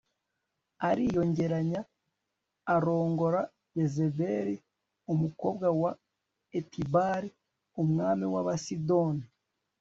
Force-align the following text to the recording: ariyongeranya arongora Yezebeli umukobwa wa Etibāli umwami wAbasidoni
ariyongeranya 0.89 1.81
arongora 2.75 3.41
Yezebeli 3.77 4.55
umukobwa 5.13 5.67
wa 5.81 5.91
Etibāli 6.59 7.29
umwami 7.81 8.25
wAbasidoni 8.33 9.23